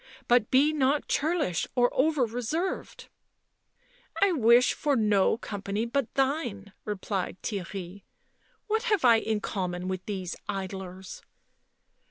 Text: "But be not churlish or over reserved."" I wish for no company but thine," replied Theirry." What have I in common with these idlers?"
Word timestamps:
"But 0.27 0.49
be 0.49 0.73
not 0.73 1.07
churlish 1.07 1.67
or 1.75 1.91
over 1.93 2.25
reserved."" 2.25 3.07
I 4.23 4.31
wish 4.31 4.73
for 4.73 4.95
no 4.95 5.37
company 5.37 5.85
but 5.85 6.11
thine," 6.15 6.73
replied 6.85 7.39
Theirry." 7.43 8.01
What 8.67 8.81
have 8.89 9.05
I 9.05 9.17
in 9.17 9.41
common 9.41 9.87
with 9.87 10.03
these 10.07 10.35
idlers?" 10.49 11.21